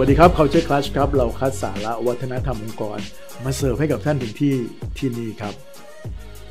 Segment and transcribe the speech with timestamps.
[0.00, 2.98] วัสดีครับ Culture Clash ครับ เราคัดสาระวัฒนธรรมองค์กร
[3.44, 4.54] มาเสิร์ฟให้กับท่านถึงที่
[4.98, 5.54] ที่นี่ครับ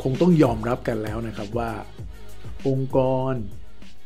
[0.02, 1.71] คงต้องยอมรับกันแล้วนะครับว่า
[2.68, 2.99] องค์ก
[3.31, 3.34] ร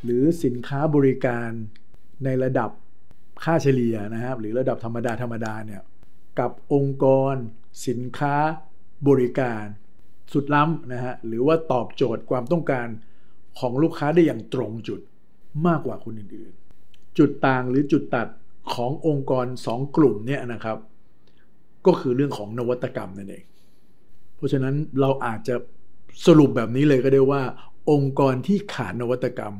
[0.04, 1.48] หรือสินค้าบริการ
[2.24, 2.70] ในระดับ
[3.44, 5.82] ค่าเฉลี่ยนะครับ หรือระดับธรรมดาธรรมดาเนี่ย
[6.40, 7.34] กับองค์กร
[7.86, 8.36] สินค้า
[9.08, 9.62] บริการ
[10.32, 12.88] สุดล้ำนะฮะหรือว่าตอบโจทย์ความต้องการ
[13.58, 15.00] ของลูกค้าได้อย่างตรงจุด
[15.66, 18.28] มากกว่าคนอื่นๆ จุดต่างหรือจุดตัด
[18.74, 20.78] ขององค์กร 2 กลุ่มเนี่ยนะครับ
[21.86, 23.44] ก็คือเรื่องของนวัตกรรมนั่นเอง
[24.36, 25.54] เพราะฉะนั้นเราอาจจะ
[26.26, 27.42] สรุปแบบนี้เลยก็ได้ว่า
[27.90, 29.54] องค์กรที่ขาดนวัตกรรม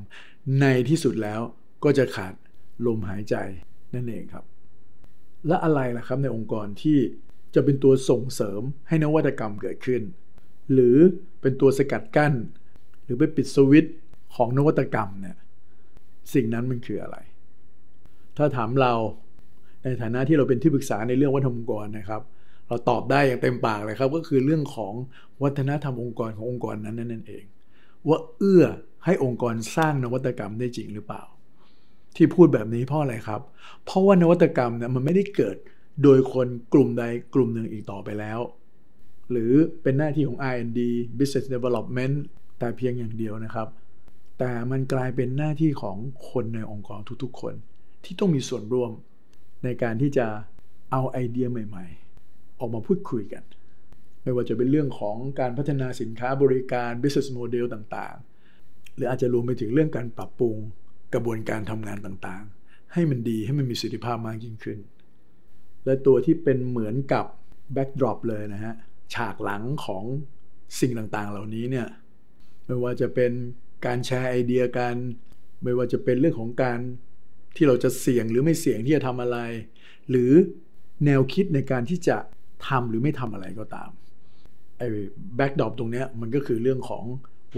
[0.60, 1.40] ในที่สุดแล้ว
[1.84, 2.34] ก็จะขาด
[2.86, 3.34] ลมหายใจ
[3.94, 4.44] นั่นเองครับ
[5.46, 6.98] และอะไรล่ะครับในองค์กรที่
[7.54, 10.02] จะเป็นตัวส่งเสริมให้นวัตกรรมเกิดขึ้น
[10.72, 10.96] หรือ
[11.40, 12.32] เป็นตัวสกัดกั้น
[13.04, 13.94] หรือไปปิดสวิตช์
[14.34, 15.36] ของนวัตกรรมเนี่ย
[16.34, 17.16] สิ่งนั้นมันคืออะไร
[18.36, 18.92] ถ้าถามเรา
[19.82, 22.22] ในฐานะที่เราเป็นที่ปรึกษาในเรื่องวัฒนธรรมองค์กรนะครับ
[22.68, 24.94] เราตอบได้อย่างเต็มปากเลยครับ ก็คือเรื่องของ
[25.42, 27.44] วัฒนธรรมองค์กรขององค์กรนั้นนั่นเอง
[28.08, 28.64] ว่าเอื้อ
[29.04, 31.22] ให้องค์กรสร้างนวัตกรรมได้จริงหรือเปล่า
[32.16, 33.40] ที่พูดแบบนี้เพราะอะไรครับ
[33.84, 35.56] เพราะว่านวัตกรรมเนี่ยมันไม่ได้เกิด
[36.02, 38.38] โดยคนกลุ่มใดกลุ่มหนึ่งอีกต่อไปแล้ว
[39.30, 39.52] หรือ
[39.82, 40.80] เป็นหน้าที่ของ R&D
[41.18, 42.14] Business Development
[42.58, 43.68] แต่เพียงอย่างเดียวนะครับ
[44.38, 45.96] แต่มันกลายเป็นหน้าที่ของ
[46.30, 47.54] คนในองค์กรทุกๆ คน
[48.04, 48.90] ที่ต้องมีส่วนร่วม
[49.64, 50.26] ในการที่จะ
[50.90, 51.86] เอาไอเดียใหม่
[52.22, 53.42] ๆ ออกมาพูดคุยกัน
[54.22, 60.56] ไม่ว่าจะเป็นเรื่องของการพัฒนาสินค้าบริการ business model ต่างๆ หรืออาจจะรวมไปถึงเรื่องการปรับปรุง
[61.14, 64.78] กระบวนการทำงานต่างๆ ให้มันดีให้มันมีประสิทธิภาพมากยิ่งขึ้น
[65.84, 67.26] และตัวที่เป็นเหมือนกับ
[67.76, 68.74] backdrop เลยนะฮะ
[69.14, 70.04] ฉากหลังของ
[70.80, 71.86] สิ่งต่างๆ เหล่านี้เนี่ย
[72.66, 73.32] ไม่ว่าจะเป็น
[73.86, 74.94] การแชร์ไอเดียกัน
[75.62, 76.80] ไม่ว่าจะเป็นเรื่องของการ
[77.56, 79.38] ที่เราจะเสี่ยงหรือไม่เสี่ยงที่จะทำอะไร
[80.10, 80.32] หรือ
[81.06, 82.16] แนวคิดในการที่จะ
[82.68, 83.90] ทำหรือไม่ทำอะไรก็ตาม
[84.78, 84.86] ไอ้
[85.36, 87.04] แบ็กดรอปตรงนี้มันก็คือเรื่องของ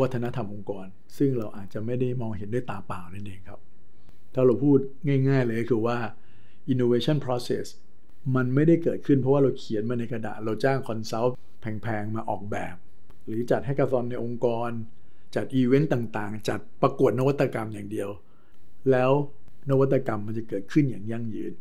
[0.01, 0.87] วัฒนธรรมองค์กร
[1.19, 3.61] ซึ่งเราอาจจะไม่ได้มองเห็นด้วยตาเปล่านั่นเองครับ
[4.35, 4.79] ถ้าเราพูด
[5.29, 5.99] ง่าย ๆ เลยคือว่า
[6.73, 7.67] innovation process
[8.37, 12.77] มันไม่ได้เกิดขึ้นเพราะว่าเราเขียนมาในกระดาษ เราจ้าง consult แพงๆ มาออกแบบ
[13.27, 14.71] หรือจัด hackathon ในองค์กร
[15.35, 18.11] จัดอีเวนต์ต่างๆ จัดประกวดนวัตกรรมอย่างเดียว
[18.91, 19.11] แล้ว
[19.71, 21.53] นวัตกรรมมันจะเกิดขึ้นอย่างยั่งยืน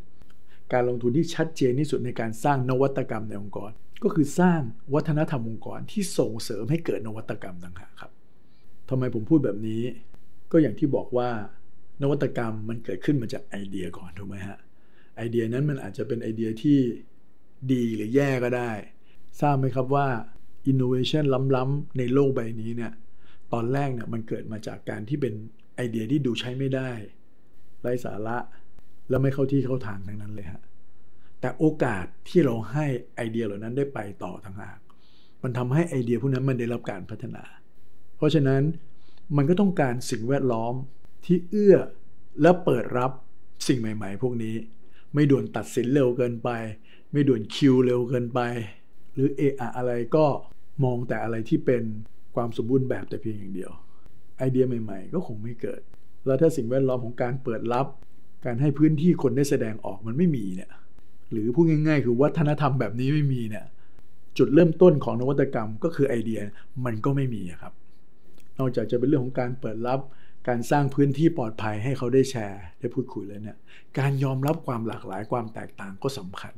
[0.72, 3.70] การลงทุนที่ชัดเจนที่สุดในการสร้างนวัตกรรมในองค์กร
[4.02, 4.60] ก็คือสร้าง
[4.94, 8.12] วัฒนธรรมองค์กรที่ส่งเสริมให้เกิดนวัตกรรมต่างหากครับ
[8.88, 9.82] ทำไมผมพูดแบบนี้
[10.52, 11.30] ก็อย่างที่บอกว่า
[12.02, 14.58] นวัตกรรมมันเกิดขึ้นมาจากไอเดียก่อนถูกไหมฮะ
[15.16, 16.78] ไอเดียนั้นมันอาจจะเป็นไอเดียที่
[17.72, 18.70] ดีหรือแย่ก็ได้
[19.40, 20.08] ทราบไหมครับว่า
[20.70, 21.24] innovation
[21.56, 22.92] ล้ำๆในโลกใบนี้เนี่ย
[23.52, 25.34] ตอนแรกเนี่ยมันเกิดมาจากการที่เป็น
[25.76, 26.90] ไอเดียที่ดูใช้ไม่ได้
[27.84, 28.36] ไร้สาระ
[29.08, 30.62] แล้วไม่เข้าที่เข้าทางทั้งนั้นเลยฮะ
[31.40, 32.86] แต่โอกาสที่เราให้
[33.16, 34.78] ไอเดียเหล่านั้นได้ไปต่อทางหาก
[35.42, 37.44] มันทำให้ไอเดียพวกนั้นมันได้รับการพัฒนา
[38.16, 38.62] เพราะฉะนั้น
[39.36, 40.74] มันก็ต้องการสิ่งแวดล้อม
[41.24, 41.76] ที่เอื้อ
[42.40, 43.10] และเปิดรับ
[43.68, 44.54] สิ่งใหม่ ๆ พวกนี้
[45.14, 46.50] ไม่ด่วนตัดสินเร็วเกินไป
[47.12, 48.40] ไม่ด่วนคิวเร็วเกินไป
[49.14, 50.26] หรือเอะอะไรก็
[50.84, 51.82] มองแต่อะไรที่เป็น
[52.34, 53.72] ความสมบูรณ์แบบแต่เพียงอย่างเดียว
[54.38, 55.82] ไอเดียใหม่ ๆ ก็คงไม่เกิด
[56.26, 57.86] แล้วถ้าสิ่งแวดล้อมของการเปิดรับ
[58.44, 60.70] การให้พื้นที่คนได้แสดงออกมันไม่มีเนี่ย
[61.32, 63.66] หรือพูดง่าย ๆ คือวัฒนธรรมแบบนี้ไม่มีเนี่ย
[64.38, 66.40] จุดเริ่มต้นของนวัตกรรมก็คือไอเดีย
[66.84, 67.72] มันก็ไม่มีครับ
[68.58, 70.00] นอกจากจะเป็นเรื่องของการเปิดรับ
[70.48, 73.56] การสร้างพื้นที่ปลอดภัยให้เขาได้แชร์ ได้พูดคุยแล้วเนี่ย
[73.98, 76.54] การยอมรับความหลากหลายความแตกต่างก็สำคัญ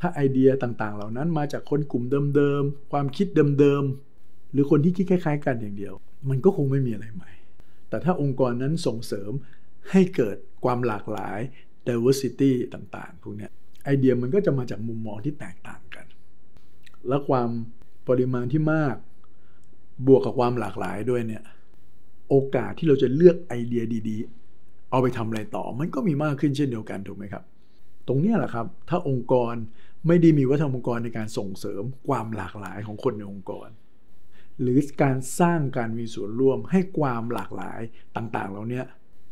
[0.00, 2.04] ถ้าไอเดียต่างๆ เหล่านั้นมาจากคนกลุ่ม
[2.36, 3.26] เดิมๆความคิด
[3.60, 5.94] เดิมๆหรือคนที่คิดคล้าย ๆ กันอย่างเดียว
[6.28, 7.30] มันก็คงไม่มีอะไรใหม่
[7.88, 9.32] แต่ถ้าองค์กรนั้นส่งเสริม
[9.90, 11.38] ให้เกิดความหลากหลาย
[11.88, 13.48] diversity ต่างๆพวกนี้
[13.84, 16.06] ไอเดียมันก็จะมาจากมุมมองที่แตกต่างกัน
[17.08, 17.50] และความ
[18.08, 18.96] ปริมาณที่มาก
[20.06, 21.42] บวกกับความหลากหลายด้วยเนี่ย
[22.28, 27.44] โอกาสที่เราจะเลือกไอเดียดีๆ เอาไปทำอะไรต่อ มันก็มีมากขึ้นเช่นเดียวกันถูกไหมครับ
[28.08, 29.54] ตรงนี้แหละครับ ถ้าองค์กร
[30.06, 33.68] ไม่ได้มีวัฒนธรรมองค์กรในการส่งเสริมความหลากหลายของคนในองค์กร
[34.60, 37.80] หรือการสร้างการมีส่วนร่วมให้ความหลากหลาย
[38.16, 38.82] ต่างๆ เหล่านี้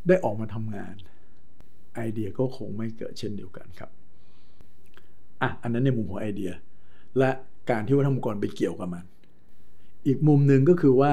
[0.08, 0.94] ได้ออกมาทำงาน
[1.94, 3.90] ไอเดียก็คงไม่เกิดเช่นเดียวกันครับ
[5.42, 6.52] อะอันนั้นในมุมของไอเดีย
[7.18, 7.30] และ
[7.70, 9.04] การที่วัฒนธรรมองค์กรไปเกี่ยวกับมัน
[10.06, 11.12] อีกมุมหนึ่งก็คือว่า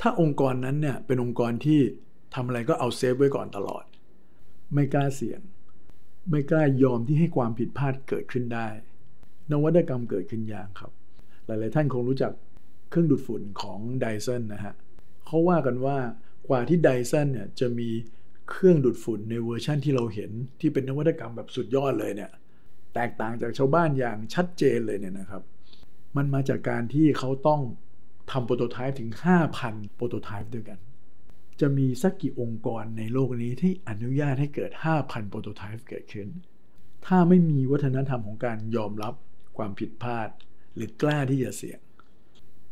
[0.00, 1.80] ถ้าองค์กรนั้นเนี่ยเป็นองค์กรที่
[2.34, 3.84] ทำอะไรก็เอาเซฟไว้ก่อนตลอด
[4.74, 5.40] ไม่กล้าเสี่ยง
[6.30, 8.68] ไม่กล้ายอมที่ให้ความผิดพลาดเกิดขึ้นได้
[9.50, 10.92] นวัตกรรมเกิดขึ้นยากครับ
[11.46, 12.32] หลาย ๆ ท่านคงรู้จัก
[12.88, 14.74] เครื่องดูดฝุ่นของไดเซนนะฮะ
[15.26, 15.98] เขาว่ากันว่า
[16.48, 17.88] กว่าที่ไดเซนเนี่ยจะมี
[18.50, 20.30] เครื่องดูดฝุ่นในเวอร์ชั่นที่เราเห็น
[20.60, 22.30] ที่เป็นนวัตกรรมแบบสุดยอดเลยเนี่ย
[22.94, 25.42] แตกต่างจากชาวบ้านอย่างชัดเจนเลยเนี่ยนะครับ
[26.16, 27.62] มันมาจากการที่เขาต้อง
[28.30, 29.10] ทำโปรโตไทป์ถึง
[29.52, 30.78] 5,000 โปรโตไทป์ด้วยกัน
[31.60, 36.28] จะมีสักกี่องค์กรในโลกนี้ที่อนุญาตให้เกิด 5,000 โปรโตไทป์เกิดขึ้น
[37.06, 39.14] ถ้าไม่มีวัฒนธรรมของการยอมรับ
[39.56, 40.28] ความผิดพลาด
[40.74, 41.80] หรือกล้าที่จะเสี่ยง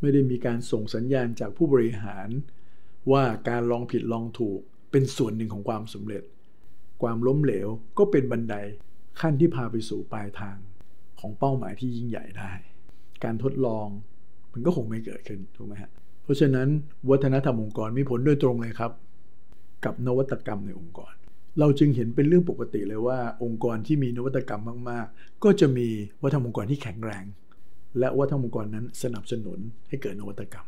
[0.04, 2.28] ไม่ได้มีการส่งสัญญาณจากผู้บริหาร
[3.12, 4.60] ว่าการลองผิดลองถูก
[4.90, 6.22] เป็นส่วนหนึ่งของความสำเร็จ
[7.02, 7.68] ความล้มเหลว
[7.98, 8.54] ก็เป็นบันได
[9.20, 10.56] ขั้นที่พาไปสู่ปลายทาง
[11.20, 12.52] ของเป้าหมายที่ยิ่งใหญ่ได้
[13.24, 13.86] การทดลอง
[14.52, 15.90] มันก็คงไม่เกิดขึ้นถูกไหมฮะ
[16.22, 16.68] เพราะฉะนั้น
[17.10, 18.92] วัฒนธรรมองค์กรมีผลโดยตรงเลยครับ
[19.84, 21.14] กับนวัตกรรมในองค์กร
[21.60, 25.88] เราจึงเห็นเป็นเรื่องปกติเลยว่า องค์กรที่มีนวัตกรรมมาก ๆ ก็จะมี
[26.22, 27.24] วัฒนธรรมองค์กรที่แข็งแรง
[27.98, 29.58] และวัฒนธรรมองค์กรนั้นสนับสนุน
[29.88, 30.66] ให้เกิดนวัตกรรม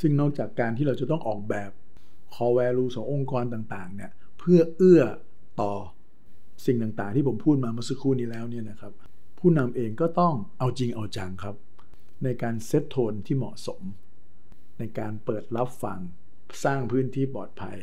[0.00, 1.70] ซึ่งนอกจากการที่เราจะต้องออกแบบ
[2.34, 5.02] core value ขององค์กรต่างๆเนี่ยเพื่อเอื้อ
[5.60, 5.72] ต่อ
[6.66, 8.92] สิ่งต่างๆ ที่ผมพูดมาเมื่อสักครู่นี้แล้วเนี่ยนะครับ
[9.38, 11.56] ผู้นำเองก็ต้องเอาจริงเอาจังครับ
[12.24, 13.80] ในการเซตโทนที่เหมาะสม
[14.78, 15.98] ในการเปิดรับฟัง
[16.64, 17.78] สร้างพื้นที่ปลอดภัย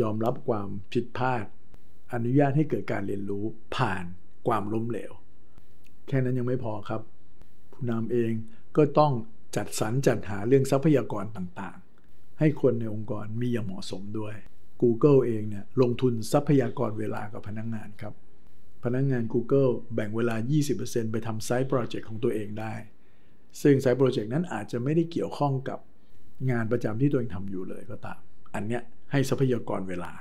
[0.00, 1.44] ยอมรับความผิดพลาด
[2.12, 3.44] อนุญาตให้เกิดการเรียนรู้
[3.76, 4.04] ผ่าน
[4.48, 5.12] ความล้มเหลว
[6.08, 7.02] แค่นั้นยังไม่พอครับ
[7.76, 8.32] ผู้นำเอง
[8.76, 9.12] ก็ต้อง
[9.56, 14.34] จัดสรรจัดหาเรื่องทรัพยากรต่างๆ ให้คนในองค์กรมีอย่างเหมาะสมด้วย
[14.82, 18.14] Google เองเนี่ยลงทุนทรัพยากรเวลากับพนักงงานครับ
[18.84, 20.36] พนักงงาน Google แบ่งเวลา
[20.74, 22.74] 20%ไปทำไซต์โปรเจกต์ของตัวเองได้
[23.62, 25.78] ซึ่งไซต์โปรเจกต์นั้นอาจจะไม่ได้เกี่ยวข้องกับ
[26.50, 28.20] งานประจำที่ตัวเองทำอยู่เลยก็ตาม
[28.54, 28.82] อันเนี้ย
[29.12, 30.12] ให้ทรัพยากรเวลา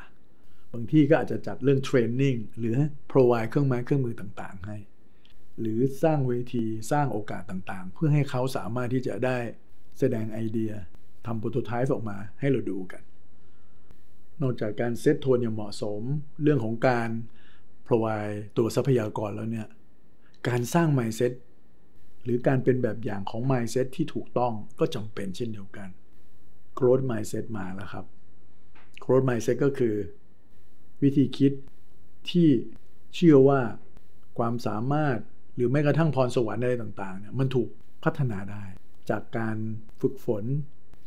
[0.72, 2.78] บางที่ก็อาจจะจัดเรื่องเทรนนิ่งหรือ
[3.12, 4.78] provide เครื่องไม้เครื่องมือต่างๆ ให้
[5.60, 9.38] หรือสร้างเวทีสร้างโอกาสต่างๆ เพื่อให้เขาสามารถที่จะได้
[10.00, 10.72] แสดงไอเดีย
[11.26, 13.02] ทำโปรโตไทป์ออกมาให้เราดูกัน
[14.42, 16.02] นอกจากการเซตโทนอย่างเหมาะสม
[16.44, 17.10] เรื่องของการ
[17.88, 19.68] provide ตัวทรัพยากรแล้วเนี่ย
[20.48, 21.34] การสร้าง mindset
[22.24, 25.90] หรือการเป็นแบบอย่างของ mindset ที่ถูกต้องก็จำเป็นเช่นเดียวกัน
[26.78, 28.06] growth mindset มาแล้วครับ
[29.04, 29.96] growth mindset ก็คือ
[31.02, 31.54] วิธีคิด
[32.30, 32.50] ที่
[33.16, 33.62] เชื่อว่า
[34.38, 35.18] ความสามารถ
[35.56, 37.70] หรือแม้กระทั่งพรสวรรค์อะไรต่างๆเนี่ยมันถูก
[38.04, 38.64] พัฒนาได้
[39.10, 39.58] จากการ
[40.02, 40.44] ฝึกฝน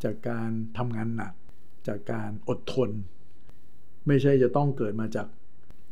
[0.05, 1.33] จากการทำงานหนัก
[1.89, 2.91] จากการอดทน
[4.07, 5.27] ไม่ใช่จะต้องเกิดมาจาก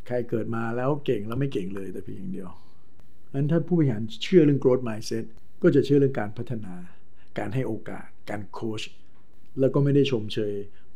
[0.06, 2.50] ใครเกิดมาแล้วเก่งแล้วไม่เก่งเลยแต่เพียงอย่างเดียว
[3.34, 5.24] นั้นถ้าผู้บริหารเชื่อเรื่อง growth mindset
[5.62, 6.74] ก็จะเชื่อเรื่องการพัฒนา
[7.38, 8.82] การให้โอกาส การโค้ช
[9.60, 10.54] แล้วก็ไม่ได้ชมเชย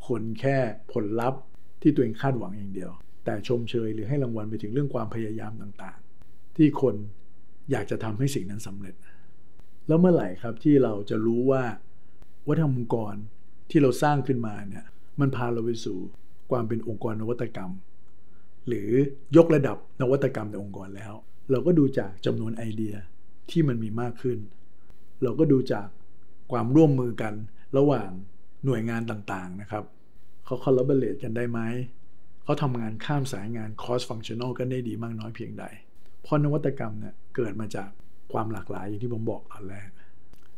[0.09, 0.57] คนแค่
[0.93, 1.41] ผลลัพธ์
[1.83, 2.91] ที่ตัวเองคาดหวังอย่างเดียว
[3.25, 6.95] แต่ชมเชยหรือให้รางวัลไปถึงเรื่องความพยายามต่างๆ ที่คน
[7.71, 8.95] อยากจะทำให้สิ่งนั้นสำเร็จ
[9.89, 11.63] แล้วเมื่อไหร่ครับที่เราจะรู้ว่า
[12.49, 13.15] วัฒนธรรมองค์กร
[13.71, 14.85] ที่เราสร้างขึ้นมาเนี่ย
[15.21, 15.99] มันพาเราไปสู่
[16.51, 17.71] ความเป็นองค์กรนวัตกรรม
[18.69, 18.89] หรือ
[19.37, 21.13] ยกระดับนวัตกรรมในองค์กรแล้ว
[21.51, 22.95] เราก็ดูจากจำนวนไอเดีย
[23.51, 24.39] ที่มันมีมากขึ้น
[25.23, 25.87] เราก็ดูจาก
[26.53, 27.35] ความร่วมมือกัน
[27.77, 28.11] ระหว่าง
[28.65, 29.85] หน่วยงานต่างๆนะครับ
[30.45, 31.61] เขาคอลลาบอร์เรกันได้ไหม
[32.45, 35.65] เขาทำงานข้ามสายงาน cross functional กันได้ดีมากน้อยเพียงใด
[36.23, 37.89] เพราะนวัตกรรมเนี่ย เกิดมาจาก
[38.33, 39.89] ความหลากหลายอย่างที่ผมบอกตอนแรก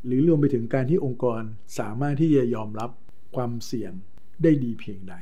[0.07, 1.43] หรือรวมไปถึงการที่องค์กร
[1.79, 2.91] สามารถที่จะยอมรับ
[3.37, 3.93] ความเสี่ยง
[4.43, 5.15] ได้ดีเพียงใด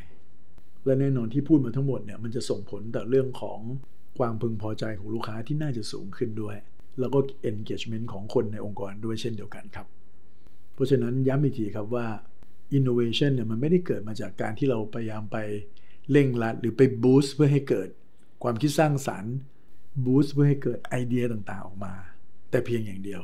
[0.85, 3.61] และแน่นอนที่พูดมาทั้งหมดเนี่ยมันจะส่งผลต่อเรื่องของ
[4.19, 6.57] ความพึงพอใจของลูกค้าที่น่าจะสูงขึ้นด้วย
[7.01, 7.19] แล้วก็
[7.51, 9.87] engagement ของคนในองค์กรด้วยเช่นเดียวกันครับ
[10.75, 12.07] เพราะฉะนั้นย้ำอีกทีครับว่า
[12.79, 15.37] innovation เนี่ยมันไม่ได้เกิดมาจากการที่เราพยายามไป
[16.11, 17.89] เร่งรัดหรือไป boost เพื่อให้เกิด
[18.43, 19.35] ความคิดสร้างสารรค์
[20.05, 21.95] boost เพื่อให้เกิดไอเดียต่างๆออกมา
[22.51, 23.23] แต่เพียงอย่างเดียว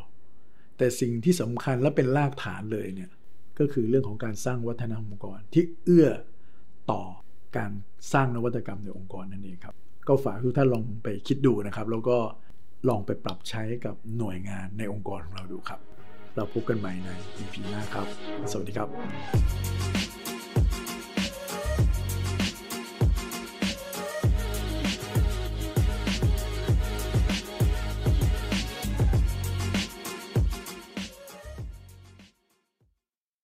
[0.77, 3.11] แต่สิ่งที่สำคัญและเป็นรากฐานเลยเนี่ย
[3.59, 6.09] ก็คือเรื่องของการสร้างวัฒนธรรมองค์กรที่เอื้อ
[6.91, 7.03] ต่อ
[7.57, 7.71] การ
[8.13, 9.75] สร้างนวัตกรรมในองค์กรนั่นเองครับ
[10.09, 12.19] ก็ฝากทุกท่านลองไปคิดดูนะครับ แล้วก็
[12.89, 15.81] ลองไปปรับใช้กับหน่วยงานในองค์กรของเราดูครับ
[16.37, 18.07] เราพบกันใหม่ใน EP หน้าครับ
[18.51, 20.06] สวัสดีครับ